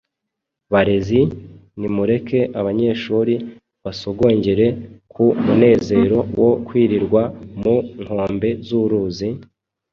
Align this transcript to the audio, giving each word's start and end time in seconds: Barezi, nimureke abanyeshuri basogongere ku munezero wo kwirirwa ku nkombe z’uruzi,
Barezi, 0.71 1.19
nimureke 1.79 2.39
abanyeshuri 2.59 3.33
basogongere 3.83 4.65
ku 5.13 5.25
munezero 5.45 6.19
wo 6.41 6.51
kwirirwa 6.67 7.21
ku 7.61 7.73
nkombe 8.03 8.49
z’uruzi, 8.67 9.29